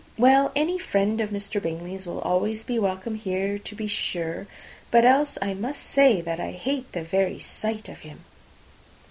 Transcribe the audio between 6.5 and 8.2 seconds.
hate the very sight of